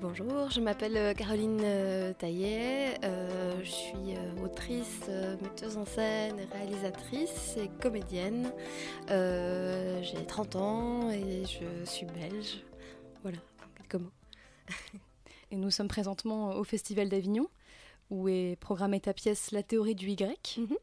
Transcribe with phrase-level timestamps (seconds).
[0.00, 5.08] Bonjour, je m'appelle euh, Caroline euh, Taillet, euh, je suis autrice,
[5.40, 8.52] metteuse en scène, réalisatrice et comédienne.
[9.08, 12.62] J'ai 30 ans et je suis belge.
[13.22, 13.38] Voilà,
[13.78, 14.12] quelques mots.
[15.50, 17.48] et nous sommes présentement au Festival d'Avignon,
[18.10, 20.58] où est programmée ta pièce La théorie du Y.
[20.58, 20.76] Mhm.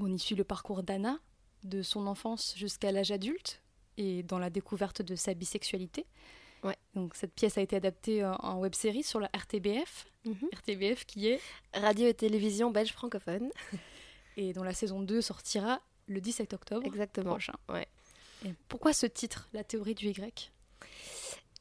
[0.00, 1.18] On y suit le parcours d'Anna,
[1.64, 3.60] de son enfance jusqu'à l'âge adulte,
[3.98, 6.06] et dans la découverte de sa bisexualité.
[6.62, 6.76] Ouais.
[6.94, 10.48] Donc cette pièce a été adaptée en web série sur la RTBF, mhm.
[10.54, 11.40] RTBF qui est
[11.74, 13.50] Radio et télévision belge francophone,
[14.36, 17.30] et dont la saison 2 sortira le 17 octobre Exactement.
[17.30, 17.54] prochain.
[17.68, 17.86] Ouais.
[18.46, 20.52] Et pourquoi ce titre, La théorie du Y?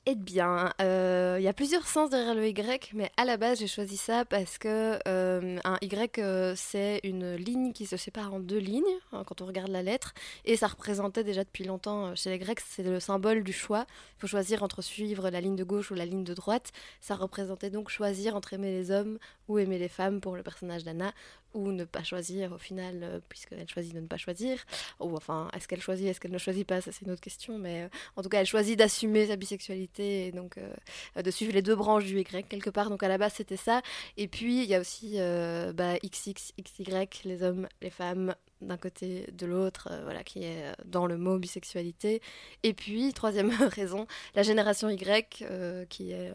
[0.09, 3.59] Eh bien, euh, il y a plusieurs sens derrière le Y, mais à la base,
[3.59, 8.33] j'ai choisi ça parce que euh, un Y, euh, c'est une ligne qui se sépare
[8.33, 10.13] en deux lignes hein, quand on regarde la lettre,
[10.45, 13.85] et ça représentait déjà depuis longtemps chez les Grecs, c'est le symbole du choix.
[14.16, 16.72] Il faut choisir entre suivre la ligne de gauche ou la ligne de droite.
[17.02, 20.84] Ça représentait donc choisir entre aimer les hommes ou aimer les femmes pour le personnage
[20.84, 21.14] d'Anna,
[21.53, 24.59] ou ne pas choisir au final, euh, puisqu'elle choisit de ne pas choisir.
[25.00, 27.58] Ou enfin, est-ce qu'elle choisit, est-ce qu'elle ne choisit pas, ça c'est une autre question,
[27.58, 31.53] mais euh, en tout cas, elle choisit d'assumer sa bisexualité et donc euh, de suivre
[31.53, 32.90] les deux branches du Y quelque part.
[32.90, 33.81] Donc à la base, c'était ça.
[34.18, 35.18] Et puis, il y a aussi
[35.73, 41.06] bah, XX, XY, les hommes, les femmes, d'un côté, de l'autre, voilà, qui est dans
[41.06, 42.22] le mot bisexualité.
[42.64, 45.45] Et puis, troisième raison, la génération Y,
[45.90, 46.31] qui est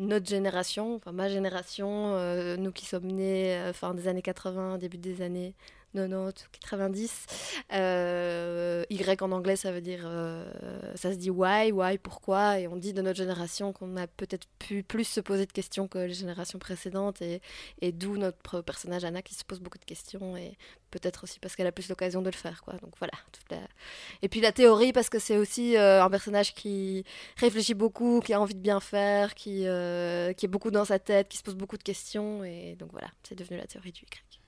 [0.00, 4.78] notre génération, enfin ma génération, euh, nous qui sommes nés euh, fin des années 80,
[4.78, 5.54] début des années
[5.94, 7.26] 90, 90.
[7.72, 10.44] Euh, y en anglais, ça veut dire, euh,
[10.94, 14.46] ça se dit why, why, pourquoi, et on dit de notre génération qu'on a peut-être
[14.58, 17.40] pu plus se poser de questions que les générations précédentes, et,
[17.92, 20.56] d'où notre personnage Anna qui se pose beaucoup de questions, et
[20.90, 22.64] peut-être aussi parce qu'elle a plus l'occasion de le faire.
[22.82, 23.12] Donc voilà.
[24.22, 27.04] Et puis la théorie, parce que c'est aussi euh, un personnage qui
[27.36, 31.28] réfléchit beaucoup, qui a envie de bien faire, qui, qui est beaucoup dans sa tête,
[31.28, 34.39] qui se pose beaucoup de questions, et donc voilà, c'est devenu la théorie du Y.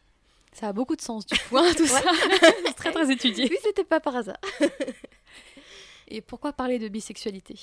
[0.52, 2.02] Ça a beaucoup de sens du coup, hein, tout ça.
[2.66, 3.48] C'est très très étudié.
[3.50, 4.36] Oui, c'était pas par hasard.
[6.08, 7.58] Et pourquoi parler de bisexualité?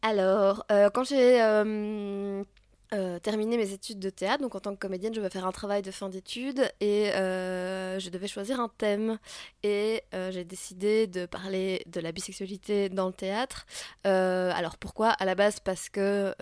[0.00, 2.42] Alors, euh, quand j'ai euh,
[2.92, 4.42] euh, terminer mes études de théâtre.
[4.42, 7.98] Donc en tant que comédienne, je vais faire un travail de fin d'études et euh,
[7.98, 9.18] je devais choisir un thème.
[9.62, 13.66] Et euh, j'ai décidé de parler de la bisexualité dans le théâtre.
[14.04, 15.10] alors pourquoi?
[15.10, 16.34] À la base parce que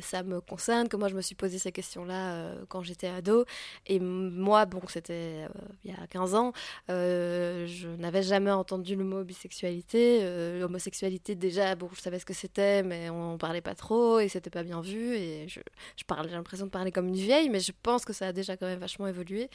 [0.00, 3.44] ça me concerne, que moi je me suis posé ces questions-là quand j'étais ado.
[3.86, 5.46] Et moi, bon, c'était
[5.84, 6.52] il y a 15 ans,
[6.88, 10.58] je n'avais jamais entendu le mot bisexualité.
[10.58, 14.50] L'homosexualité déjà, bon, je savais ce que c'était, mais on, parlait pas trop et c'était
[14.50, 15.14] pas bien vu.
[15.14, 15.60] Et je
[15.96, 18.32] je parle, j'ai l'impression de parler comme une vieille, mais je pense que ça a
[18.32, 19.48] déjà quand même vachement évolué.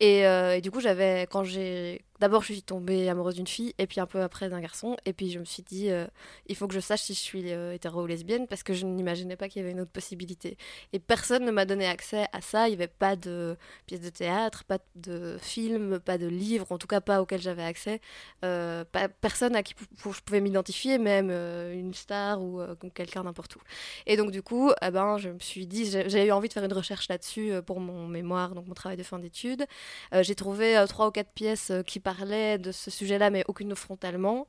[0.00, 3.74] Et, euh, et du coup, j'avais, quand j'ai D'abord, je suis tombée amoureuse d'une fille,
[3.78, 4.96] et puis un peu après d'un garçon.
[5.04, 6.06] Et puis, je me suis dit, euh,
[6.46, 8.86] il faut que je sache si je suis euh, hétéro ou lesbienne, parce que je
[8.86, 10.56] n'imaginais pas qu'il y avait une autre possibilité.
[10.92, 12.68] Et personne ne m'a donné accès à ça.
[12.68, 16.78] Il n'y avait pas de pièces de théâtre, pas de films, pas de livres, en
[16.78, 18.00] tout cas pas auxquels j'avais accès.
[18.44, 22.60] Euh, pas, personne à qui je pouvais m'identifier, même une star ou
[22.94, 23.60] quelqu'un n'importe où.
[24.06, 26.64] Et donc, du coup, eh ben, je me suis dit, j'ai eu envie de faire
[26.64, 29.66] une recherche là-dessus pour mon mémoire, donc mon travail de fin d'études.
[30.12, 34.46] j'ai trouvé trois ou quatre pièces qui parlait de ce sujet-là, mais aucune frontalement.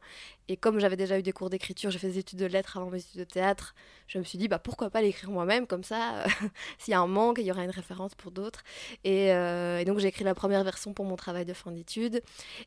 [0.47, 2.91] Et comme j'avais déjà eu des cours d'écriture, j'ai fait des études de lettres avant
[2.91, 3.73] mes études de théâtre,
[4.07, 6.25] je me suis dit, bah, pourquoi pas l'écrire moi-même, comme ça,
[6.77, 8.63] s'il y a un manque, il y aura une référence pour d'autres.
[9.03, 12.21] Et, euh, donc j'ai écrit la première version pour mon travail de fin d'études.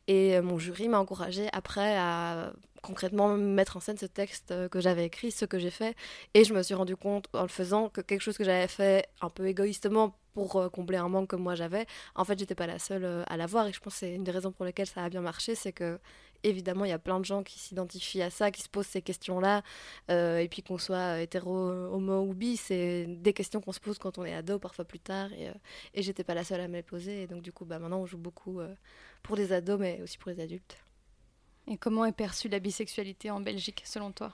[0.08, 2.52] Et euh, mon jury m'a encouragé après à
[2.88, 5.94] concrètement mettre en scène ce texte euh, que j'avais écrit, ce que j'ai fait.
[6.34, 9.06] Et je me suis rendu compte en le faisant que quelque chose que j'avais fait
[9.20, 12.78] un peu égoïstement pour combler un manque comme moi j'avais, en fait j'étais pas la
[12.78, 15.08] seule à l'avoir et je pense que c'est une des raisons pour lesquelles ça a
[15.08, 15.98] bien marché, c'est que
[16.44, 19.02] évidemment, il y a plein de gens qui s'identifient à ça, qui se posent ces
[19.02, 19.62] questions-là.
[20.10, 23.98] Euh, et puis qu'on soit hétéro, homo ou bi, c'est des questions qu'on se pose
[23.98, 25.32] quand on est ado, parfois plus tard.
[25.32, 25.52] Et, euh,
[25.94, 27.22] et j'étais pas la seule à me les poser.
[27.22, 28.74] Et donc, du coup, bah, maintenant, on joue beaucoup euh,
[29.22, 30.78] pour les ados, mais aussi pour les adultes.
[31.70, 34.32] Et comment est perçue la bisexualité en Belgique, selon toi?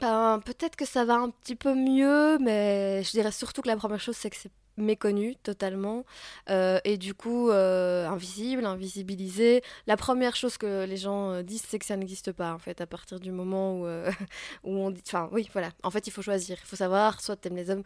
[0.00, 3.76] Ben, peut-être que ça va un petit peu mieux, mais je dirais surtout que la
[3.76, 6.04] première chose, c'est que c'est méconnu totalement
[6.50, 9.62] euh, et du coup euh, invisible, invisibilisé.
[9.86, 12.80] La première chose que les gens euh, disent, c'est que ça n'existe pas en fait
[12.80, 13.86] à partir du moment où,
[14.64, 17.36] où on dit, enfin oui voilà, en fait il faut choisir, il faut savoir, soit
[17.36, 17.82] t'aimes les hommes,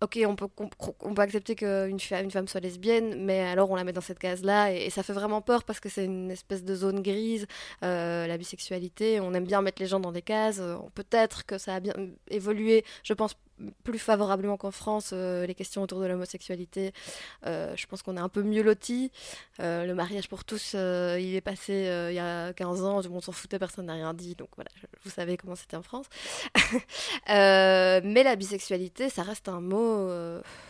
[0.00, 0.48] ok on peut,
[1.00, 4.18] on peut accepter qu'une une femme soit lesbienne, mais alors on la met dans cette
[4.18, 7.46] case-là et, ça fait vraiment peur parce que c'est une espèce de zone grise,
[7.80, 10.60] la bisexualité, on aime bien mettre les gens dans des cases,
[10.94, 11.94] peut-être que ça a bien
[12.28, 13.36] évolué, je pense
[13.84, 16.92] plus favorablement qu'en France euh, les questions autour de l'homosexualité.
[17.46, 19.10] Euh, je pense qu'on est un peu mieux lotis.
[19.60, 21.72] Euh, le mariage pour tous, il est passé
[22.10, 24.34] il y a 15 ans, monde s'en foutait, personne n'a rien dit.
[24.34, 24.70] Donc voilà,
[25.04, 26.06] vous savez comment c'était en France.
[27.28, 30.08] mais la bisexualité, ça reste un mot.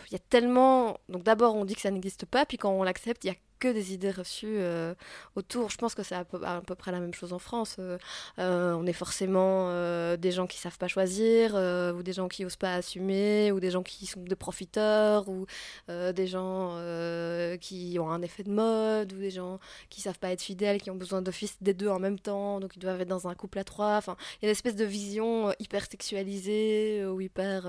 [0.07, 0.97] Il y a tellement.
[1.09, 3.35] Donc d'abord, on dit que ça n'existe pas, puis quand on l'accepte, il y a
[3.63, 4.93] que des idées reçues euh,
[5.37, 5.69] autour.
[5.69, 7.77] Je pense que c'est à, peu près la même chose en France.
[7.79, 7.97] Euh,
[8.39, 9.53] euh, on est forcément
[10.17, 11.55] des gens qui savent pas choisir,
[11.95, 15.45] ou des gens qui osent pas assumer, ou des gens qui sont des profiteurs, ou
[15.87, 16.77] des gens
[17.61, 20.91] qui ont un effet de mode, ou des gens qui savent pas être fidèles, qui
[20.91, 23.59] ont besoin d'office des deux en même temps, donc ils doivent être dans un couple
[23.59, 23.95] à trois.
[23.95, 27.65] Enfin, il y a une espèce de vision hyper sexualisée ou hyper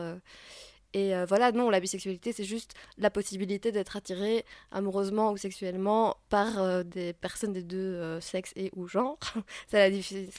[0.94, 6.16] et euh, voilà, non, la bisexualité, c'est juste la possibilité d'être attiré amoureusement ou sexuellement
[6.28, 9.18] par euh, des personnes des deux euh, sexes et ou genres.
[9.66, 9.92] c'est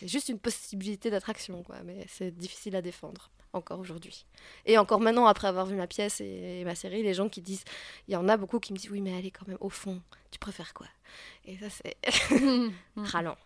[0.04, 4.26] juste une possibilité d'attraction, quoi, mais c'est difficile à défendre encore aujourd'hui.
[4.66, 7.64] Et encore maintenant, après avoir vu ma pièce et, ma série, les gens qui disent,
[8.08, 9.70] il y en a beaucoup qui me disent, oui, mais elle est quand même au
[9.70, 10.02] fond,
[10.32, 10.88] tu préfères quoi?
[11.44, 11.98] Et ça, c'est
[12.96, 13.38] ralent.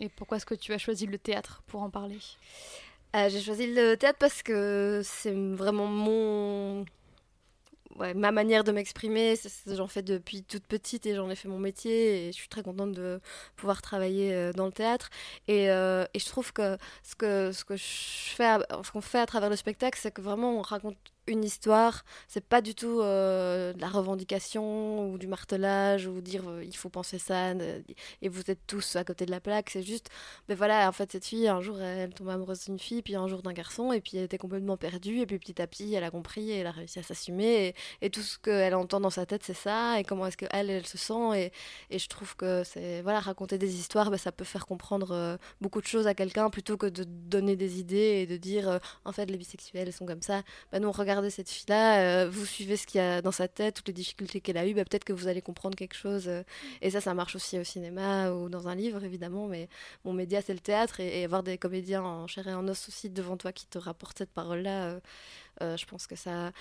[0.00, 2.18] et pourquoi est-ce que tu as choisi le théâtre pour en parler?
[3.16, 6.84] Euh, j'ai choisi le théâtre parce que c'est vraiment mon
[7.98, 9.34] ouais, ma manière de m'exprimer.
[9.66, 12.62] J'en fais depuis toute petite et j'en ai fait mon métier et je suis très
[12.62, 13.20] contente de
[13.56, 15.10] pouvoir travailler euh, dans le théâtre.
[15.48, 19.50] Et, euh, et je trouve que ce que ce que ce qu'on fait à travers
[19.50, 20.96] le spectacle, c'est que vraiment on raconte
[21.28, 22.04] une histoire.
[22.26, 26.76] C'est pas du tout euh, de la revendication ou du martelage ou dire euh, il
[26.76, 27.52] faut penser ça
[28.22, 29.70] et vous êtes tous à côté de la plaque.
[29.70, 30.10] C'est juste,
[30.48, 33.14] mais ben voilà, en fait, cette fille, un jour, elle, tombe amoureuse d'une fille, puis
[33.16, 35.94] un jour d'un garçon, et puis elle était complètement perdue, et puis petit à petit,
[35.94, 37.74] elle a compris et elle a réussi à s'assumer.
[38.00, 40.86] Et, tout ce qu'elle entend dans sa tête, c'est ça, et comment est-ce qu'elle, elle
[40.86, 41.36] se sent.
[41.36, 41.52] Et,
[41.94, 45.36] et je trouve que c'est, voilà, raconter des histoires, ben, ça peut faire comprendre euh,
[45.60, 49.12] beaucoup de choses à quelqu'un plutôt que de donner des idées et de dire, en
[49.12, 50.42] fait, les bisexuels sont comme ça.
[50.72, 53.48] Ben, nous, on regarde cette fille-là, euh, vous suivez ce qu'il y a dans sa
[53.48, 56.28] tête, toutes les difficultés qu'elle a eues, bah, peut-être que vous allez comprendre quelque chose.
[56.28, 56.42] Euh.
[56.82, 59.68] et ça, ça marche aussi au cinéma ou dans un livre, évidemment, mais
[60.04, 63.10] mon média, c'est le théâtre, et, avoir des comédiens en chair et en os aussi
[63.10, 65.00] devant toi qui te rapportent cette parole-là,
[65.62, 66.52] euh, je pense que ça,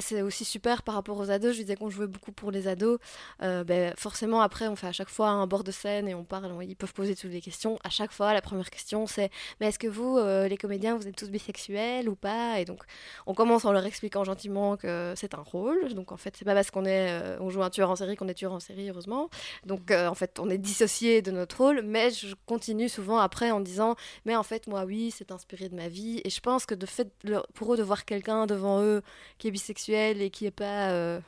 [0.00, 1.54] c'est aussi super par rapport aux ados.
[1.56, 2.98] Je disais qu'on jouait beaucoup pour les ados.
[3.42, 6.24] Euh, ben, forcément, après, on fait à chaque fois un bord de scène et on
[6.24, 6.52] parle.
[6.64, 7.78] ils peuvent poser toutes les questions.
[7.84, 9.30] À chaque fois, la première question, c'est
[9.60, 12.60] Mais est-ce que vous, euh, les comédiens, vous êtes tous bisexuels ou pas?
[12.60, 12.82] Et donc,
[13.26, 15.94] on commence en leur expliquant gentiment que c'est un rôle.
[15.94, 18.28] Donc, en fait, c'est pas parce qu'on est, on joue un tueur en série qu'on
[18.28, 19.30] est tueur en série, heureusement.
[19.66, 21.82] Donc, en fait, on est dissocié de notre rôle.
[21.82, 25.74] Mais je continue souvent après en disant Mais en fait, moi, oui, c'est inspiré de
[25.74, 26.20] ma vie.
[26.24, 27.12] Et je pense que de fait,
[27.54, 29.02] pour eux, de voir quelqu'un devant eux
[29.38, 31.20] qui est bisexuel, et qui est pas euh,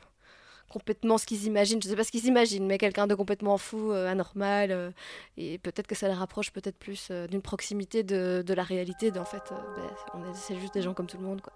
[0.69, 1.81] complètement ce qu'ils imaginent.
[1.81, 4.71] Je sais pas ce qu'ils imaginent, mais quelqu'un de complètement fou, euh, anormal.
[4.71, 4.91] Euh,
[5.37, 9.11] et peut-être que ça les rapproche peut-être plus d'une proximité de, de, la réalité.
[9.17, 9.43] En fait,
[10.13, 11.53] ben, c'est juste des gens comme tout le monde, quoi.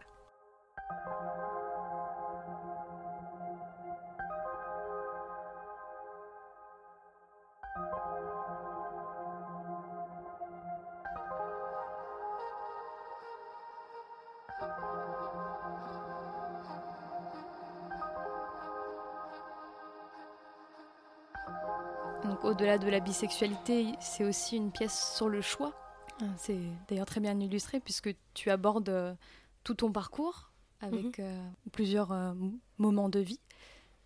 [22.59, 25.73] Au-delà de la bisexualité, c'est aussi une pièce sur le choix.
[26.21, 26.25] Ah.
[26.35, 29.15] C'est d'ailleurs très bien illustré puisque tu abordes euh,
[29.63, 30.51] tout ton parcours
[30.81, 31.25] avec mhm.
[31.25, 32.33] euh, plusieurs euh,
[32.77, 33.39] moments de vie.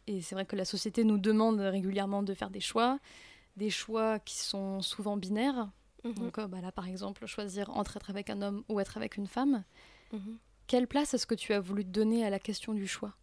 [0.05, 2.99] Et c'est vrai que la société nous demande régulièrement de faire des choix,
[3.57, 5.71] des choix qui sont souvent binaires.
[6.03, 6.13] Mhm.
[6.13, 9.27] Donc bah là, par exemple, choisir entre être avec un homme ou être avec une
[9.27, 9.63] femme.
[10.11, 10.37] Mhm.
[10.67, 13.15] Quelle place est-ce que tu as voulu donner à la question du choix?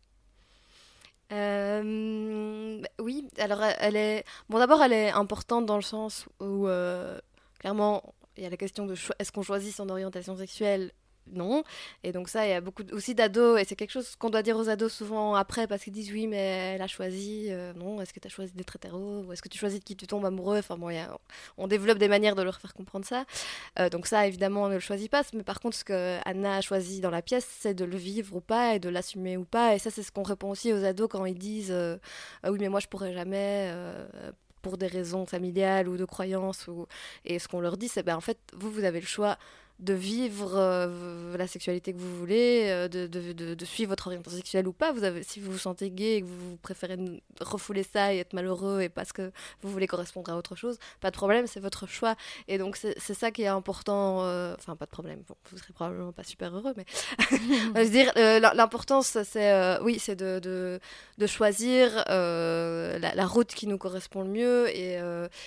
[1.32, 4.25] Euh, oui, alors elle est.
[4.49, 7.18] Bon, d'abord, elle est importante dans le sens où, euh,
[7.58, 10.92] clairement, il y a la question de est-ce qu'on choisit son orientation sexuelle
[11.32, 11.62] non.
[12.02, 14.42] Et donc ça, il y a beaucoup aussi d'ados, et c'est quelque chose qu'on doit
[14.42, 18.00] dire aux ados souvent après, parce qu'ils disent oui, mais elle a choisi, euh, non,
[18.00, 20.06] est-ce que tu as choisi d'être hétéro, ou est-ce que tu choisis de qui tu
[20.06, 20.58] tombes amoureux?
[20.58, 20.90] Enfin bon,
[21.58, 23.24] on développe des manières de leur faire comprendre ça.
[23.78, 26.56] Euh, donc ça, évidemment, on ne le choisit pas, mais par contre, ce que Anna
[26.56, 29.44] a choisi dans la pièce, c'est de le vivre ou pas, et de l'assumer ou
[29.44, 29.74] pas.
[29.74, 31.96] Et ça, c'est ce qu'on répond aussi aux ados quand ils disent euh,
[32.42, 33.72] ah oui, mais moi, je pourrais jamais
[34.62, 36.68] pour des raisons familiales ou de croyances.
[36.68, 36.86] Ou...
[37.24, 39.38] Et ce qu'on leur dit, c'est ben, en fait, vous, vous avez le choix
[39.80, 44.37] de vivre euh, la sexualité que vous voulez, euh, de, de, de, suivre votre orientation
[44.37, 44.92] sexuelle ou pas.
[44.92, 46.99] Vous avez, si vous vous sentez gay et que vous préférez
[47.40, 49.32] refouler ça et être malheureux et parce que
[49.62, 52.14] vous voulez correspondre à autre chose, pas de problème, c'est votre choix.
[52.46, 54.22] Et donc c'est ça qui est important.
[54.25, 55.22] Euh, enfin, pas de problème.
[55.26, 56.84] Bon, vous serez probablement pas super heureux, mais
[57.84, 58.12] je dire,
[58.54, 60.78] l'importance, c'est oui, c'est de,
[61.26, 64.76] choisir la, la, route qui nous correspond le mieux.
[64.76, 64.99] Et,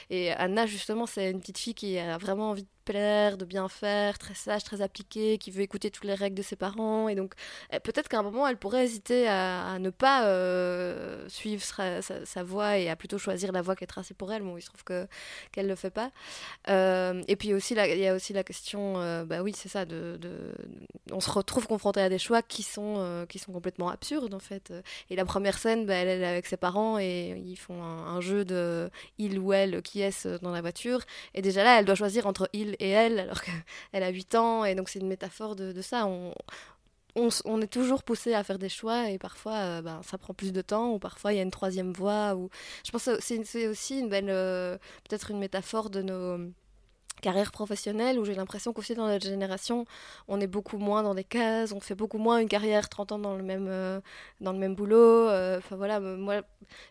[0.10, 3.68] et Anna, justement, c'est une petite fille qui a vraiment envie de plaire, de bien
[3.70, 7.10] faire, très sage, très appliquée, qui veut écouter toutes les règles de ses parents.
[7.10, 7.34] Et donc,
[7.72, 12.78] eh, peut-être qu'à un moment, elle pourrait hésiter à, ne pas euh, suivre sa, voie
[12.78, 14.44] et à plutôt choisir la voie qui est tracée pour elle.
[14.44, 15.08] Bon, il se trouve que,
[15.52, 16.12] qu'elle le fait pas.
[16.70, 19.86] Euh, et puis aussi, il y a aussi la question, euh, bah oui, c'est ça,
[19.86, 20.20] de,
[21.12, 24.74] on se retrouve confronté à des choix qui sont, qui sont complètement absurdes, en fait.
[25.10, 28.22] Et la première scène, bah, elle, est avec ses parents et ils font un, un
[28.22, 31.02] jeu de il ou elle qui est dans la voiture.
[31.34, 34.66] Et déjà là, elle doit choisir entre il et elle, alors qu'elle a 8 ans,
[34.66, 36.06] et donc c'est une métaphore de, ça.
[36.08, 36.34] On,
[37.16, 40.52] on, est toujours poussé à faire des choix, et parfois euh, ben, ça prend plus
[40.52, 42.36] de temps, ou parfois il y a une troisième voie.
[42.36, 42.50] Ou...
[42.86, 44.78] Je pense que c'est aussi une belle, euh,
[45.08, 46.38] peut-être une métaphore de nos
[47.24, 49.86] carrière professionnelle où j'ai l'impression qu'aussi dans notre génération,
[50.28, 53.20] on est beaucoup moins dans des cases, on fait beaucoup moins une carrière 30 ans
[53.20, 54.00] dans le même, euh,
[54.42, 55.30] dans le même boulot.
[55.30, 56.42] Euh, enfin voilà, moi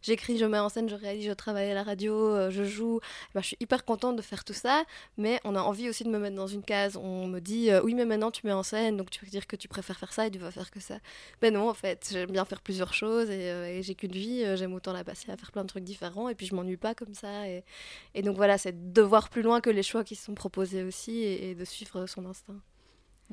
[0.00, 3.00] j'écris, je mets en scène, je réalise, je travaille à la radio, euh, je joue.
[3.34, 4.84] Ben, je suis hyper contente de faire tout ça,
[5.18, 6.96] mais on a envie aussi de me mettre dans une case.
[6.96, 9.56] On me dit, oui, mais maintenant tu mets en scène, donc tu veux dire que
[9.56, 10.96] tu préfères faire ça et tu vas faire que ça.
[11.40, 14.92] Ben non, en fait, j'aime bien faire plusieurs choses et, j'ai qu'une vie, j'aime autant
[14.92, 17.46] la passer à faire plein de trucs différents et puis je m'ennuie pas comme ça.
[17.48, 21.18] Et, donc voilà, c'est de voir plus loin que les choix qui sont proposés aussi
[21.22, 22.60] et, de suivre son instinct.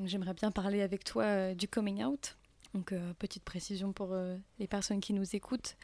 [0.06, 2.38] J'aimerais bien parler avec toi euh, du coming out.
[2.74, 5.76] Donc, euh, petite précision pour euh, les personnes qui nous écoutent.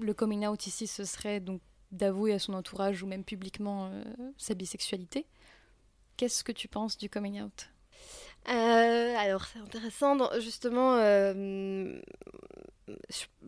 [0.00, 3.90] Le coming out ici, ce serait donc d'avouer à son entourage ou même publiquement
[4.36, 5.26] sa bisexualité.
[6.16, 7.68] Qu'est-ce que tu penses du coming out?
[8.44, 10.16] Alors, c'est intéressant.
[10.38, 10.94] Justement,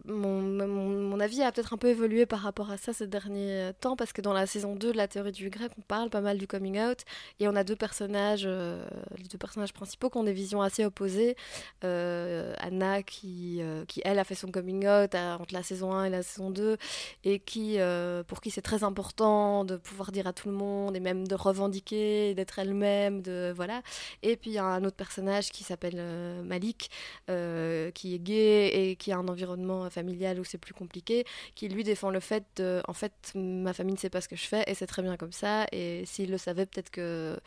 [0.05, 3.97] mon, mon, avis a peut-être un peu évolué par rapport à ça ces derniers temps
[3.97, 6.39] parce que dans la saison 2 de la théorie du grec, on parle pas mal
[6.39, 7.01] du coming out
[7.41, 8.85] et on a deux personnages, euh,
[9.17, 11.37] les deux personnages principaux qui ont des visions assez opposées.
[11.85, 16.07] Euh, Anna qui, euh, qui, elle, a fait son coming out entre la saison 1
[16.07, 16.77] et la saison 2
[17.25, 17.79] et qui,
[18.27, 21.35] pour qui c'est très important de pouvoir dire à tout le monde et même de
[21.35, 23.83] revendiquer, d'être elle-même, de voilà.
[24.23, 26.03] Et puis il y a un autre personnage qui s'appelle
[26.45, 26.91] Malik
[27.27, 31.25] qui est gay et qui a un environnement familial où c'est plus compliqué,
[31.55, 34.47] qui lui défend le fait en fait, ma famille ne sait pas ce que je
[34.47, 35.67] fais et c'est très bien comme ça.
[35.73, 37.39] Et s'il le savait, peut-être que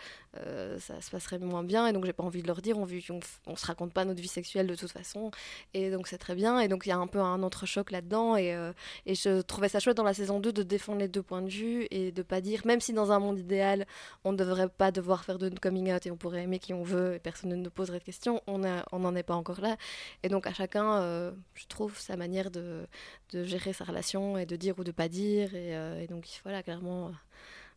[0.46, 1.88] euh, ça se passerait moins bien.
[1.88, 2.77] Et donc j'ai pas envie de leur dire.
[2.77, 5.32] On, on, on, se raconte pas notre vie sexuelle de toute façon.
[5.74, 6.60] Et donc c'est très bien.
[6.60, 8.36] Et donc il y a un peu un entrechoc là-dedans.
[8.36, 8.74] Et, euh,
[9.06, 11.50] et je trouvais ça chouette dans la saison 2 de défendre les deux points de
[11.50, 13.86] vue et de pas dire, même si dans un monde idéal,
[14.24, 16.84] on ne devrait pas devoir faire de coming out et on pourrait aimer qui on
[16.84, 19.77] veut et personne ne nous poserait de questions, on n'en est pas encore là.
[20.24, 22.88] Et donc à chacun, euh, je trouve, sa manière de,
[23.32, 25.53] de, gérer sa relation et de dire ou de pas dire.
[25.55, 27.12] Et, euh, et donc, voilà, clairement,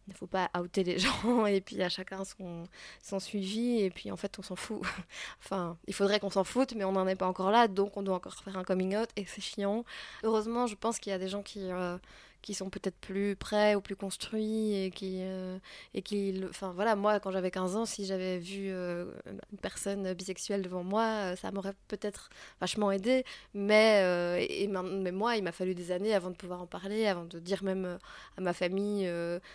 [0.09, 2.64] il ne faut pas outer les gens et puis à chacun son,
[3.02, 3.81] son suivi.
[3.81, 4.81] Et puis en fait, on s'en fout.
[5.45, 7.69] enfin, il faudrait qu'on s'en foute, mais on n'en est pas encore là.
[7.69, 9.85] Donc, on doit encore faire un coming out et c'est chiant.
[10.23, 11.71] Heureusement, je pense qu'il y a des gens qui.
[11.71, 11.99] Euh,
[12.42, 15.59] qui sont peut-être plus prêts ou plus construits et qui euh,
[15.95, 20.12] et qui enfin voilà moi quand j'avais 15 ans si j'avais vu euh, une personne
[20.14, 22.30] bisexuelle devant moi euh, ça m'aurait peut-être
[22.61, 23.25] vachement aidé.
[23.54, 27.25] Mais et, mais moi il m'a fallu des années avant de pouvoir en parler avant
[27.25, 27.99] de dire même
[28.37, 29.11] à ma famille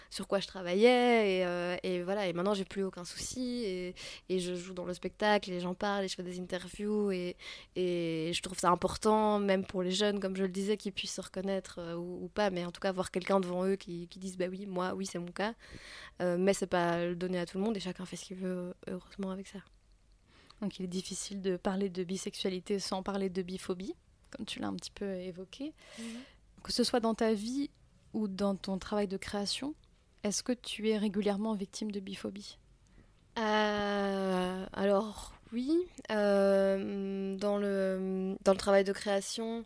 [0.10, 1.44] sur quoi je travaillais.
[1.84, 3.64] Et, et voilà et maintenant j'ai plus aucun souci.
[3.66, 3.96] Et,
[4.30, 7.12] et, je joue dans le spectacle et j'en parle et je fais des interviews.
[7.12, 7.36] Et,
[7.76, 11.22] je trouve ça important même pour les jeunes comme je le disais qu'ils puissent se
[11.22, 12.50] reconnaître ou, pas.
[12.50, 15.20] Mais tout cas avoir quelqu'un devant eux qui, qui disent bah oui, moi, oui, c'est
[15.20, 15.54] mon cas.
[16.22, 18.38] Euh, mais c'est pas le donner à tout le monde et chacun fait ce qu'il
[18.38, 19.60] veut, heureusement, avec ça.
[20.62, 23.96] Donc il est difficile de parler de bisexualité sans parler de biphobie,
[24.32, 25.74] comme tu l'as un petit peu évoqué.
[26.00, 26.06] Mhm.
[26.64, 27.70] Que ce soit dans ta vie
[28.14, 29.76] ou dans ton travail de création,
[30.24, 32.58] est-ce que tu es régulièrement victime de biphobie?
[33.38, 35.78] Euh, Alors oui,
[36.12, 39.66] euh, dans, le, dans le travail de création,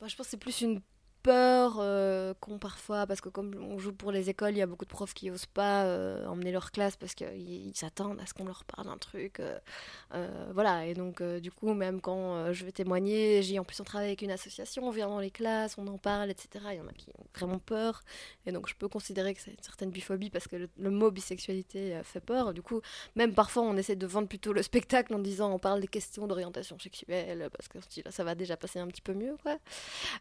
[0.00, 0.80] moi, je pense que c'est plus une
[1.28, 4.86] peur euh, parfois, parce que comme on joue pour les écoles, il y a beaucoup
[4.86, 8.46] de profs qui osent pas euh, emmener leur classe parce qu'ils s'attendent à ce qu'on
[8.46, 9.40] leur parle d'un truc.
[9.40, 13.84] Euh, voilà, et donc du coup, même quand je vais témoigner, j'ai en plus on
[13.84, 16.64] travaille avec une association, on vient dans les classes, on en parle, etc.
[16.70, 18.02] Il y en a qui ont vraiment peur,
[18.46, 22.00] et donc je peux considérer que c'est une certaine biphobie parce que le, mot bisexualité
[22.04, 22.54] fait peur.
[22.54, 22.80] Du coup,
[23.16, 26.26] même parfois on essaie de vendre plutôt le spectacle en disant on parle des questions
[26.26, 29.36] d'orientation sexuelle parce que là ça va déjà passer un petit peu mieux,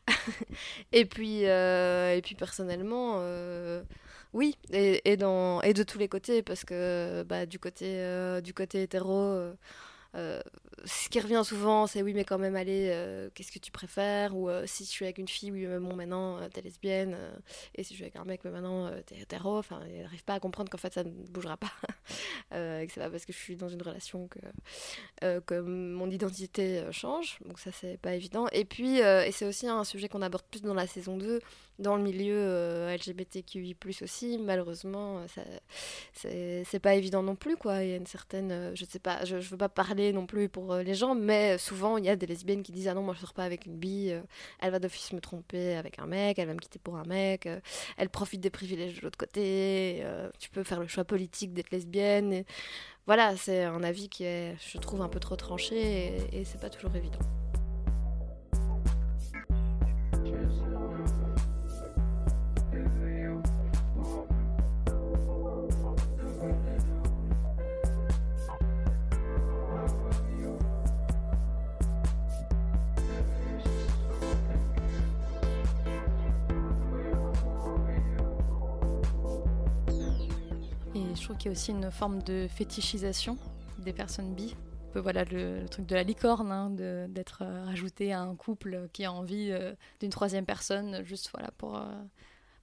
[1.06, 3.22] puis, et puis personnellement,
[4.34, 9.54] oui, et, de tous les côtés, parce que bah, du, côté, du côté hétéro
[10.18, 10.42] euh,
[10.86, 14.36] ce qui revient souvent, c'est oui, mais quand même, allez, euh, qu'est-ce que tu préfères?
[14.36, 17.18] Ou euh, si je suis avec une fille, oui, mais bon, maintenant, t'es lesbienne.
[17.76, 19.58] et si je suis avec un mec, mais maintenant, t'es hétéro.
[19.58, 21.72] Enfin, il n'arrive pas à comprendre qu'en fait, ça ne bougera pas.
[22.52, 26.84] et que c'est pas parce que je suis dans une relation que, que mon identité
[26.92, 27.40] change.
[27.46, 28.48] Donc, ça, c'est pas évident.
[28.52, 31.42] Et puis, et c'est aussi un sujet qu'on aborde plus dans la saison 2,
[31.80, 35.24] dans le milieu euh, LGBTQI+, aussi, malheureusement,
[36.26, 37.84] euh, c'est pas évident non plus, quoi.
[37.84, 38.52] Il y a une certaine...
[38.52, 41.58] Euh, je sais pas, je, je veux pas parler non plus pour les gens, mais
[41.58, 43.66] souvent, il y a des lesbiennes qui disent «Ah non, moi, je sors pas avec
[43.66, 44.20] une bille,
[44.60, 47.48] elle va d'office me tromper avec un mec, elle va me quitter pour un mec,
[47.98, 50.04] elle profite des privilèges de l'autre côté,
[50.40, 52.44] tu peux faire le choix politique d'être lesbienne.
[53.06, 55.76] Voilà, c'est un avis qui est, je trouve, un peu trop tranché
[56.34, 57.20] et, et c'est pas toujours évident.
[81.28, 83.38] Trouve qu'il y a aussi une forme de fétichisation
[83.80, 84.56] des personnes bi.
[84.96, 89.12] Voilà le, truc de la licorne, hein, d'être euh, rajouté à un couple qui a
[89.12, 91.82] envie euh, d'une troisième personne, juste voilà pour, euh,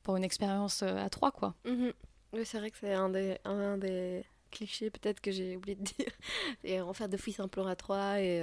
[0.02, 1.54] pour une expérience à trois, quoi.
[1.66, 1.92] Mhm.
[2.32, 3.12] Oui, c'est vrai que c'est un
[3.44, 6.10] un des clichés peut-être que j'ai oublié de dire.
[6.64, 8.42] Et en faire d'office un plan à trois et,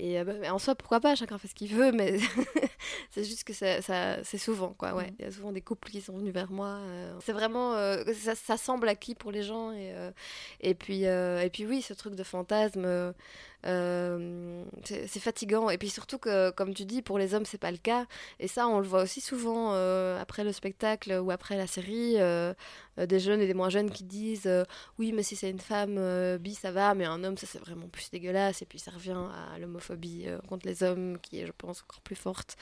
[0.00, 2.18] et bah, en soi, pourquoi pas, chacun fait ce qu'il veut, mais
[3.10, 4.94] c'est juste que ça, ça c'est souvent, quoi.
[4.94, 5.10] Ouais.
[5.10, 5.14] Mm.
[5.18, 6.78] Il y a souvent des couples qui sont venus vers moi.
[6.82, 7.18] Euh.
[7.24, 7.74] c'est vraiment.
[7.74, 9.72] Euh, ça, ça, semble acquis pour les gens.
[9.72, 10.12] Et, euh,
[10.60, 13.12] et, puis, et puis, oui, ce truc de fantasme.
[13.64, 15.70] C'est fatigant.
[15.70, 18.06] Et puis surtout que comme tu dis pour les hommes c'est pas le cas.
[18.38, 19.72] Et ça on le voit aussi souvent
[20.16, 22.16] après le spectacle ou après la série
[22.96, 24.50] des jeunes et des moins jeunes qui disent
[24.98, 27.88] oui mais si c'est une femme bi ça va mais un homme ça c'est vraiment
[27.88, 28.62] plus dégueulasse.
[28.62, 29.16] Et puis ça revient
[29.54, 32.56] à l'homophobie contre les hommes qui est je pense encore plus forte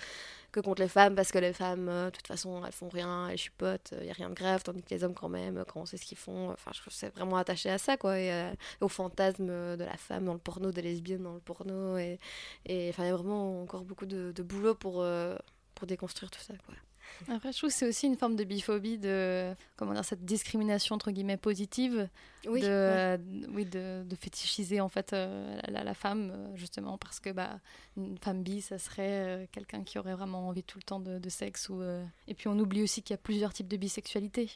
[0.57, 3.29] que contre les femmes, parce que les femmes, euh, de toute façon, elles font rien,
[3.29, 5.65] elles chupotent, il euh, n'y a rien de grave, tandis que les hommes, quand même,
[5.69, 8.33] quand on sait ce qu'ils font, enfin, je c'est vraiment attaché à ça, quoi, et,
[8.33, 12.19] euh, au fantasme de la femme dans le porno, des lesbiennes dans le porno, et
[12.67, 15.04] enfin, il y a vraiment encore beaucoup de boulot pour,
[15.75, 16.75] pour déconstruire tout ça, quoi.
[17.28, 20.95] Après, je trouve que c'est aussi une forme de biphobie, de comment dire, cette discrimination
[20.95, 22.08] entre guillemets positive,
[22.47, 27.30] oui, de, oui, de, de, fétichiser en fait euh, la, femme euh, justement parce que
[27.30, 27.58] bah
[27.97, 31.28] une femme bi, ça serait euh, quelqu'un qui aurait vraiment envie tout le temps de,
[31.28, 31.82] sexe ou
[32.28, 34.50] et puis on oublie aussi qu'il y a plusieurs types de bisexualité,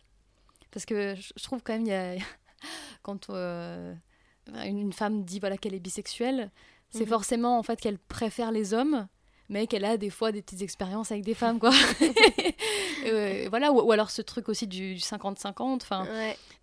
[0.70, 2.16] parce que je trouve quand même il y a
[3.02, 6.50] quand une femme dit voilà qu'elle est bisexuelle,
[6.90, 7.08] c'est mhm.
[7.08, 9.08] forcément en fait qu'elle préfère les hommes
[9.50, 11.72] mais qu'elle a des fois des petites expériences avec des femmes, quoi.
[13.06, 16.06] Euh, voilà, ou, alors ce truc aussi du 50-50, enfin,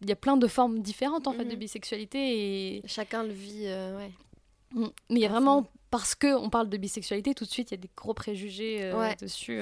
[0.01, 1.59] il y a plein de formes différentes, en fait, de mhm.
[1.59, 2.75] bisexualité.
[2.77, 2.81] Et...
[2.85, 4.11] Chacun le vit, euh, ouais.
[4.71, 4.85] Mm.
[5.09, 7.77] Mais il y a vraiment, parce qu'on parle de bisexualité, tout de suite, il y
[7.79, 9.59] a des gros préjugés euh, dessus.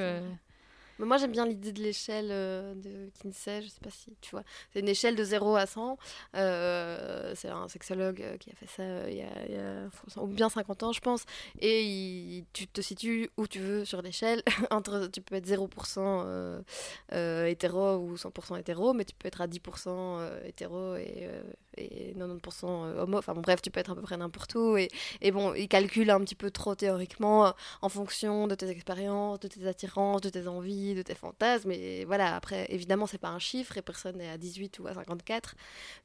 [0.99, 4.43] Moi, j'aime bien l'idée de l'échelle euh, de Kinsey, je sais pas si tu vois.
[4.71, 5.97] C'est une échelle de 0 à 100.
[6.36, 10.93] Euh, c'est un sexologue euh, qui a fait ça il y a, bien 50 ans,
[10.93, 11.25] je pense.
[11.60, 14.41] Et tu te situes où tu veux sur l'échelle.
[15.12, 16.63] Tu peux être 0%
[17.47, 21.29] hétéro ou 100% hétéro, mais tu peux être à 10% hétéro et,
[21.77, 23.17] et 90% homo.
[23.17, 24.77] Enfin bon, bref, tu peux être à peu près n'importe où.
[24.77, 24.89] Et,
[25.21, 29.47] et bon, il calcule un petit peu trop théoriquement en fonction de tes expériences, de
[29.47, 31.71] tes attirances, de tes envies de tes fantasmes.
[31.71, 34.93] Et voilà, après, évidemment, c'est pas un chiffre et personne n'est à 18 ou à
[34.93, 35.55] 54.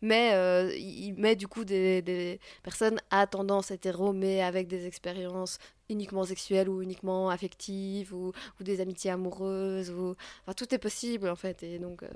[0.03, 5.59] Mais euh, il met du coup des, personnes à tendance hétéro, mais avec des expériences
[5.89, 9.91] uniquement sexuelles ou uniquement affectives ou, des amitiés amoureuses.
[9.91, 10.15] Ou...
[10.43, 11.63] Enfin, tout est possible en fait.
[11.63, 12.03] Et donc.
[12.03, 12.09] Euh,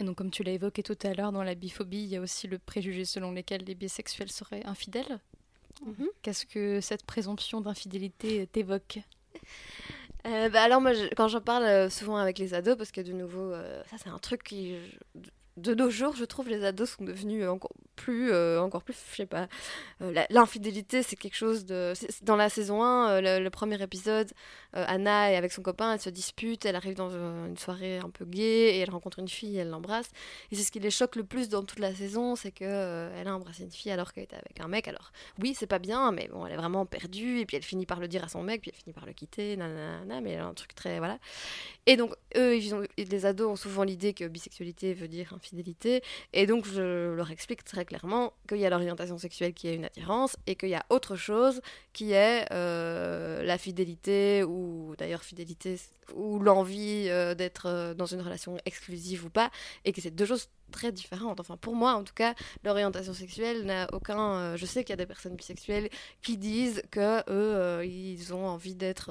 [0.00, 2.20] et donc, comme tu l'as évoqué tout à l'heure, dans la biphobie, il y a
[2.20, 5.20] aussi le préjugé selon lequel les bisexuels seraient infidèles.
[5.84, 6.08] Mhm.
[6.22, 9.00] Qu'est-ce que cette présomption d'infidélité t'évoque
[10.26, 13.12] euh, bah alors moi, quand j'en parle euh, souvent avec les ados, parce que de
[13.12, 14.76] nouveau, euh, ça c'est un truc qui,
[15.56, 19.16] de nos jours, je trouve les ados sont devenus encore plus, euh, encore plus, je
[19.16, 19.48] sais pas.
[20.00, 21.92] Euh, l'infidélité, c'est quelque chose de.
[22.22, 24.30] Dans la saison 1, euh, le, premier épisode,
[24.72, 28.24] Anna est avec son copain, elle se dispute, elle arrive dans une soirée un peu
[28.24, 30.08] gay et elle rencontre une fille, elle l'embrasse.
[30.50, 33.28] Et c'est ce qui les choque le plus dans toute la saison, c'est que elle
[33.28, 34.88] a embrassé une fille alors qu'elle était avec un mec.
[34.88, 37.84] Alors oui, c'est pas bien, mais bon, elle est vraiment perdue et puis elle finit
[37.84, 40.40] par le dire à son mec, puis elle finit par le quitter, nanana, mais elle
[40.40, 41.18] a un truc très voilà.
[41.84, 46.02] Et donc eux, ils ont, les ados ont souvent l'idée que bisexualité veut dire infidélité.
[46.32, 49.84] Et donc, je leur explique très clairement qu'il y a l'orientation sexuelle qui est une
[49.84, 51.60] attirance et qu'il y a autre chose
[51.92, 55.78] qui est euh, la fidélité ou d'ailleurs fidélité
[56.14, 59.50] ou l'envie euh, d'être euh, dans une relation exclusive ou pas.
[59.84, 61.40] Et que c'est deux choses très différentes.
[61.40, 64.56] Enfin, pour moi, en tout cas, l'orientation sexuelle n'a aucun.
[64.56, 65.90] je sais qu'il y a des personnes bisexuelles
[66.22, 69.10] qui disent que eux, ils ont envie d'être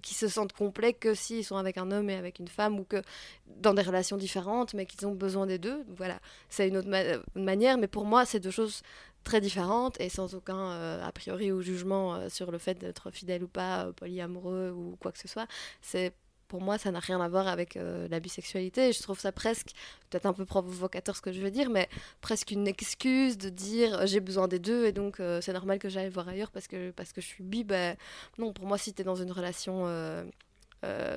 [0.00, 2.84] qui se sentent complets que s'ils sont avec un homme et avec une femme ou
[2.84, 3.02] que
[3.46, 5.84] dans des relations différentes, mais qu'ils ont besoin des deux.
[5.96, 6.88] Voilà, c'est une autre
[7.34, 8.82] manière, mais pour moi, c'est deux choses
[9.24, 13.10] très différentes et sans aucun euh, a priori ou jugement euh, sur le fait d'être
[13.10, 15.46] fidèle ou pas, euh, polyamoureux ou quoi que ce soit.
[15.80, 16.12] C'est
[16.52, 18.92] pour moi, ça n'a rien à voir avec euh, la bisexualité.
[18.92, 19.70] je trouve ça presque,
[20.10, 21.88] peut-être un peu provocateur ce que je veux dire, mais
[22.20, 25.78] presque une excuse de dire euh, j'ai besoin des deux et donc euh, c'est normal
[25.78, 27.64] que j'aille voir ailleurs parce que, parce que je suis bi.
[27.64, 27.96] Ben,
[28.36, 29.86] non, pour moi, si tu es dans une relation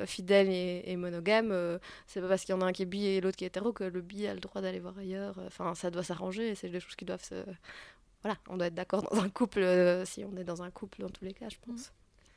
[0.05, 3.19] fidèle et, monogame, c'est pas parce qu'il y en a un qui est bi et
[3.19, 5.35] l'autre qui est hétéro que le bi a le droit d'aller voir ailleurs.
[5.47, 6.55] Enfin, ça doit s'arranger.
[6.55, 7.43] C'est des choses qui doivent se.
[8.23, 9.65] Voilà, on doit être d'accord dans un couple
[10.05, 11.91] si on est dans un couple dans tous les cas, je pense.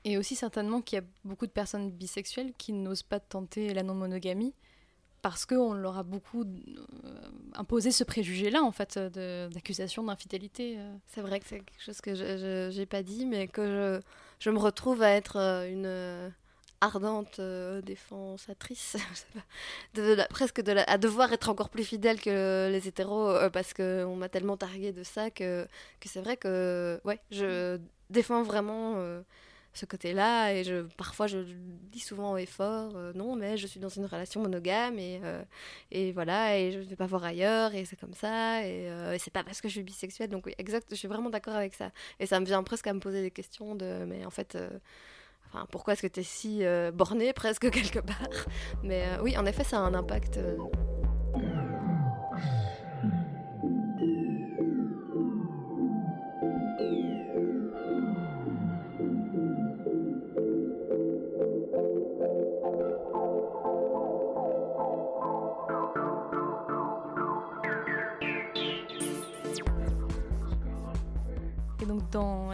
[0.09, 3.83] Et aussi certainement qu'il y a beaucoup de personnes bisexuelles qui n'osent pas tenter la
[3.83, 4.55] non-monogamie
[5.21, 7.21] parce qu'on leur a beaucoup euh,
[7.57, 10.77] imposé ce préjugé-là, en fait, d'accusation d'infidélité.
[10.79, 10.95] Euh.
[11.09, 14.01] C'est vrai que c'est quelque chose que je n'ai pas dit, mais que je,
[14.41, 16.33] je, me retrouve à être euh, une
[16.81, 17.39] ardente
[17.85, 18.97] défensatrice,
[19.95, 24.31] de, presque de à devoir être encore plus fidèle que les hétéros, parce qu'on m'a
[24.31, 25.69] tellement targué de ça que,
[26.01, 28.95] que c'est vrai que ouais, je défends vraiment
[29.79, 30.53] ce côté-là.
[30.53, 34.07] Et je, parfois, je dis souvent et fort, euh, non, mais je suis dans une
[34.07, 35.43] relation monogame et, euh,
[35.91, 39.19] et voilà, et je ne vais pas voir ailleurs, et c'est comme ça, euh, et,
[39.19, 40.29] c'est pas parce que je suis bisexuelle.
[40.29, 41.91] Donc, oui, exact, je suis vraiment d'accord avec ça.
[42.21, 44.59] Et ça me vient presque à me poser des questions de, mais en fait.
[45.51, 46.63] Enfin, pourquoi est-ce que tu es si
[46.93, 48.29] bornée presque quelque part?
[48.83, 50.39] Mais oui, en effet, ça a un impact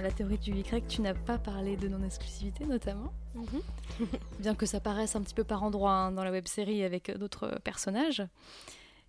[0.05, 3.63] la théorie du Y, tu n'as pas parlé de non-exclusivité notamment, mhm.
[4.39, 7.11] bien que ça paraisse un petit peu par endroit hein, dans la web série avec
[7.17, 8.23] d'autres personnages.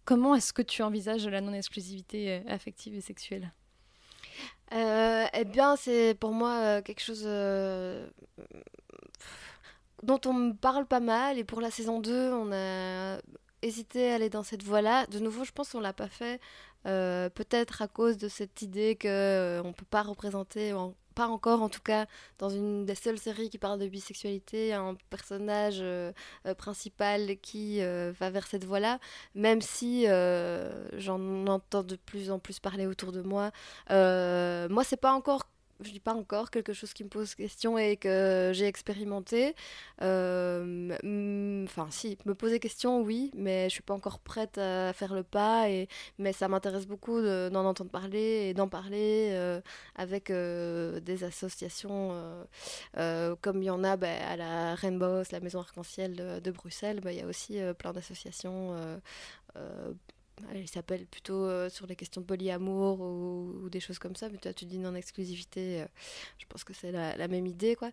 [0.06, 3.52] Comment est-ce que tu envisages la non-exclusivité euh, affective et sexuelle?
[4.74, 7.24] Euh, Eh bien, c'est pour moi euh, quelque chose
[10.04, 11.38] dont on me parle pas mal.
[11.38, 13.18] Et pour la saison 2, on a
[13.62, 15.08] hésité à aller dans cette voie-là.
[15.08, 16.40] De nouveau, je pense qu'on l'a pas fait
[16.86, 20.74] euh, peut-être à cause de cette idée qu'on euh, ne peut pas représenter,
[21.16, 22.06] pas encore en tout cas,
[22.38, 26.12] dans une des seules séries qui parle de bisexualité, un personnage euh,
[26.58, 29.00] principal qui va vers cette voie-là,
[29.34, 33.52] même si j'en entends de plus en plus parler autour de moi.
[33.90, 35.44] moi, c'est pas encore
[35.82, 39.56] je dis pas encore quelque chose qui me pose question et que j'ai expérimenté.
[40.02, 45.14] Euh, enfin, si, me poser question, oui, mais je suis pas encore prête à faire
[45.14, 45.70] le pas.
[45.70, 49.62] Et, mais ça m'intéresse beaucoup d'en entendre parler et d'en parler euh,
[49.96, 52.46] avec euh, des associations
[53.42, 57.02] comme il y en a bah, à la Rainbow, la Maison Arc-en-Ciel de, Bruxelles.
[57.02, 58.76] Bah, il y a aussi plein d'associations
[60.54, 64.38] il s'appelle plutôt euh, sur les questions de polyamour ou, des choses comme ça, mais
[64.38, 65.86] toi tu dis non-exclusivité, euh,
[66.38, 67.76] je pense que c'est la, même idée.
[67.76, 67.92] quoi.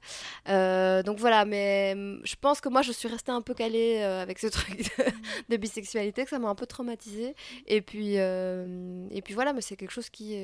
[0.48, 4.02] Euh, donc voilà, mais mm, je pense que moi je suis restée un peu calée
[4.02, 4.90] avec ce truc
[5.48, 7.34] de, bisexualité, que ça m'a un peu traumatisée.
[7.66, 10.36] Et puis, et puis voilà, mais c'est quelque chose qui,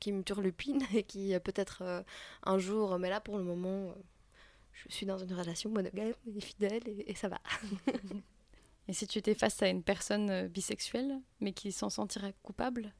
[0.00, 2.04] qui me turlupine et qui peut-être
[2.44, 3.94] un jour, mais là pour le moment,
[4.72, 7.40] je suis dans une relation monogame et fidèle et ça va.
[8.88, 12.92] Et si tu étais face à une personne euh, bisexuelle, mais qui s'en sentirait coupable,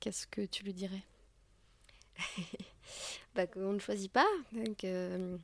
[0.00, 1.02] qu'est-ce que tu lui dirais?
[3.34, 4.26] Bah, Qu'on ne choisit pas.
[4.84, 5.38] Euh,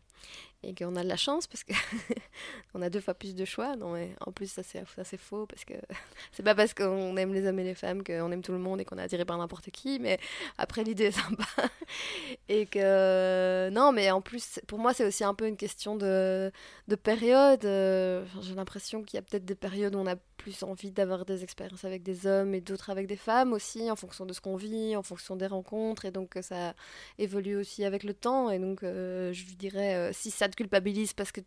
[0.63, 1.73] et qu'on a de la chance parce que
[2.75, 3.77] on a deux fois plus de choix.
[3.77, 5.73] Non, mais en plus, ça c'est, ça c'est faux parce que
[6.33, 8.81] c'est pas parce qu'on aime les hommes et les femmes qu'on aime tout le monde
[8.81, 9.99] et qu'on est attiré par n'importe qui.
[10.01, 10.19] Mais
[10.59, 11.45] après, l'idée est sympa.
[12.49, 16.53] et que non, mais en plus, pour moi, c'est aussi un peu une question de,
[16.89, 17.65] de période.
[17.65, 21.27] Euh, j'ai l'impression qu'il y a peut-être des périodes où on a plus envie d'avoir
[21.27, 24.41] des expériences avec des hommes et d'autres avec des femmes aussi, en fonction de ce
[24.41, 26.07] qu'on vit, en fonction des rencontres.
[26.07, 26.75] Et donc, ça
[27.19, 28.51] évolue aussi avec le temps.
[28.51, 31.41] Et donc, euh, je dirais, euh, si ça te culpabilise parce que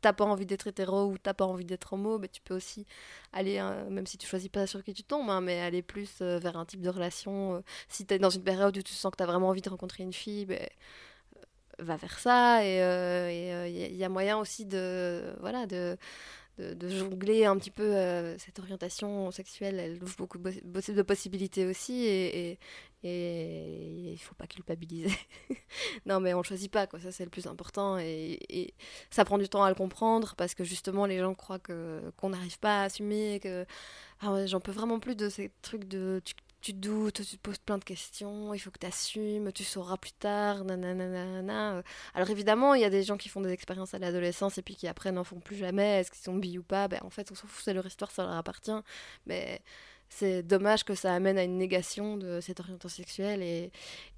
[0.00, 2.86] t'as pas envie d'être hétéro ou t'as pas envie d'être homo, mais tu peux aussi
[3.32, 6.18] aller, hein, même si tu choisis pas sur qui tu tombes, hein, mais aller plus
[6.22, 7.56] euh, vers un type de relation.
[7.56, 9.62] Euh, si tu es dans une période où tu sens que tu as vraiment envie
[9.62, 10.66] de rencontrer une fille, ben,
[11.78, 12.64] va vers ça.
[12.64, 12.76] Et
[13.68, 15.96] il y, a moyen aussi de, voilà, de,
[16.58, 19.78] jongler un petit peu euh, cette orientation sexuelle.
[19.78, 22.06] Elle ouvre beaucoup de possibilités aussi
[23.02, 25.16] il faut pas culpabiliser.
[26.06, 27.00] non, mais on choisit pas, quoi.
[27.00, 27.98] Ça, c'est le plus important.
[27.98, 28.74] Et,
[29.10, 32.30] ça prend du temps à le comprendre parce que justement, les gens croient que qu'on
[32.30, 33.40] n'arrive pas à assumer.
[33.42, 33.64] que
[34.20, 36.22] ah J'en peux vraiment plus de ces trucs de
[36.60, 39.96] tu doutes, tu te poses plein de questions, il faut que tu assumes, tu sauras
[39.96, 41.82] plus tard, nanana.
[42.14, 44.76] Alors évidemment, il y a des gens qui font des expériences à l'adolescence et puis
[44.76, 46.88] qui après n'en font plus jamais, est-ce qu'ils sont bi ou pas?
[46.88, 48.70] Ben, En fait, on s'en fout, c'est leur histoire, ça leur appartient.
[49.26, 49.62] Mais
[50.10, 53.42] c'est dommage que ça amène à une négation de cette orientation sexuelle.
[53.42, 53.70] Et,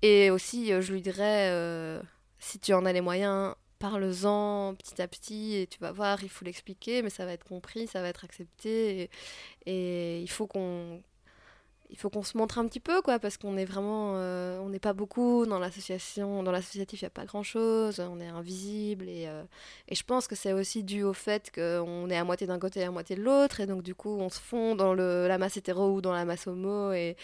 [0.02, 2.02] et aussi, euh, je lui dirais, euh,
[2.40, 6.30] si tu en as les moyens, parle-en petit à petit et tu vas voir, il
[6.30, 9.10] faut l'expliquer, mais ça va être compris, ça va être accepté.
[9.66, 11.02] et il faut qu'on
[11.92, 14.70] il faut qu'on se montre un petit peu, quoi, parce qu'on est vraiment, euh, on
[14.70, 19.08] n'est pas beaucoup dans l'association, dans l'associatif, il n'y a pas grand-chose, on est invisible,
[19.08, 19.44] et, euh,
[19.88, 22.80] et je pense que c'est aussi dû au fait qu'on est à moitié d'un côté
[22.80, 25.58] et à moitié de l'autre, et donc du coup, on se fond dans la masse
[25.58, 27.16] hétéro ou dans la masse homo, et,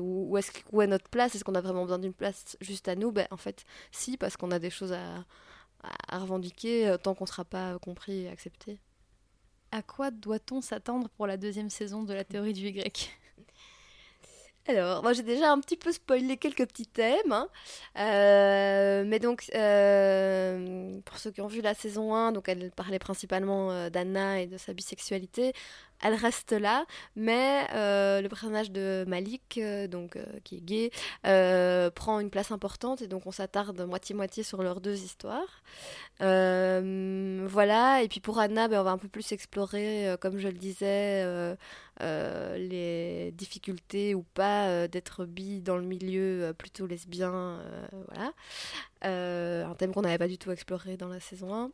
[0.00, 1.34] où est notre place?
[1.34, 3.10] Est-ce qu'on a vraiment besoin d'une place juste à nous?
[3.10, 5.24] Ben, En fait, si, parce qu'on a des choses à,
[6.08, 8.78] à revendiquer euh, tant qu'on ne sera pas compris et accepté.
[9.72, 13.10] À quoi doit-on s'attendre pour la deuxième saison de la théorie du Y?
[14.68, 17.32] Alors, moi j'ai déjà un petit peu spoilé quelques petits thèmes.
[17.32, 17.48] Hein.
[17.98, 23.00] Euh, mais donc, euh, pour ceux qui ont vu la saison 1, donc elle parlait
[23.00, 25.52] principalement euh, d'Anna et de sa bisexualité
[26.04, 30.90] elle reste là, mais le personnage de Malik, donc qui est gay,
[31.94, 35.62] prend une place importante et donc on s'attarde moitié-moitié sur leurs deux histoires.
[36.18, 40.58] voilà, et puis pour Anna, ben, on va un peu plus explorer, comme je le
[40.58, 41.56] disais,
[42.02, 47.60] les difficultés ou pas d'être bi dans le milieu plutôt lesbien,
[48.08, 48.32] voilà.
[49.02, 51.70] un thème qu'on n'avait pas du tout exploré dans la saison 1.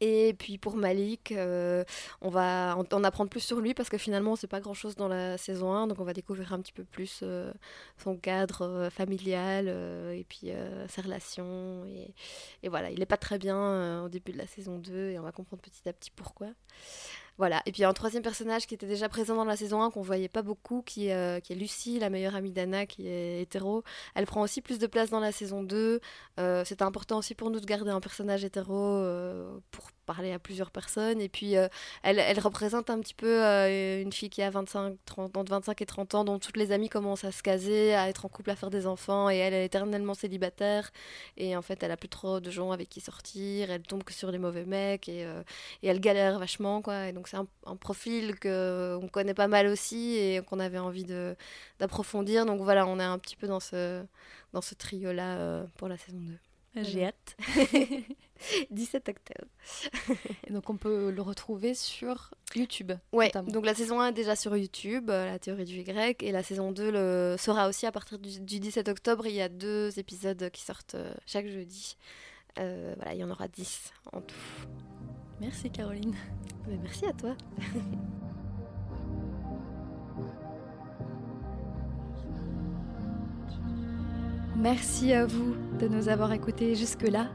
[0.00, 1.82] Et puis pour Malik, euh,
[2.20, 4.94] on va en, apprendre plus sur lui parce que finalement on sait pas grand chose
[4.94, 7.50] dans la saison 1, donc on va découvrir un petit peu plus euh,
[7.96, 10.50] son cadre euh, familial et puis
[10.88, 11.86] ses relations.
[11.86, 12.14] Et,
[12.62, 15.22] et, voilà, il est pas très bien au début de la saison 2 et on
[15.22, 16.48] va comprendre petit à petit pourquoi.
[17.38, 17.62] Voilà.
[17.66, 20.28] Et puis un troisième personnage qui était déjà présent dans la saison 1 qu'on voyait
[20.28, 23.82] pas beaucoup, qui, est, qui est Lucie, la meilleure amie d'Anna, qui est hétéro.
[24.14, 26.00] Elle prend aussi plus de place dans la saison 2.
[26.40, 30.38] Euh, C'était important aussi pour nous de garder un personnage hétéro euh, pour parler à
[30.38, 31.20] plusieurs personnes.
[31.20, 31.68] Et puis, euh,
[32.02, 35.82] elle, elle, représente un petit peu euh, une fille qui a 25, 30, entre 25
[35.82, 38.50] et 30 ans, dont toutes les amies commencent à se caser, à être en couple,
[38.50, 39.28] à faire des enfants.
[39.28, 40.90] Et elle, est éternellement célibataire.
[41.36, 43.70] Et en fait, elle a plus trop de gens avec qui sortir.
[43.70, 45.08] Elle tombe que sur les mauvais mecs.
[45.08, 45.42] Et, euh,
[45.82, 47.08] et elle galère vachement, quoi.
[47.08, 51.04] Et donc, c'est un, un, profil qu'on connaît pas mal aussi et qu'on avait envie
[51.78, 52.46] d'approfondir.
[52.46, 54.02] Donc, voilà, on est un petit peu dans ce,
[54.52, 56.82] dans ce trio-là pour la saison 2.
[56.82, 57.36] J'ai hâte.
[58.70, 59.48] 17 octobre.
[60.46, 62.92] et donc on peut le retrouver sur YouTube.
[63.12, 66.32] Ouais, donc la saison 1 est déjà sur YouTube, euh, la théorie du Y, et
[66.32, 69.26] la saison 2 le sera aussi à partir du, 17 octobre.
[69.26, 71.96] Il y a deux épisodes qui sortent euh, chaque jeudi.
[72.58, 74.34] Euh, voilà, il y en aura 10 en tout.
[75.40, 76.14] Merci Caroline.
[76.82, 77.36] merci à toi.
[84.56, 87.28] Merci à vous de nous avoir écoutés jusque-là.